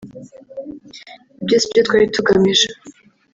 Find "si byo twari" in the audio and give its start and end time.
1.61-2.05